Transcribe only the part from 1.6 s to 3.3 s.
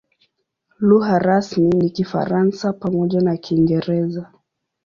ni Kifaransa pamoja